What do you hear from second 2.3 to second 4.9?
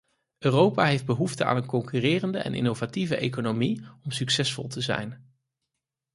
en innovatieve economie om succesvol te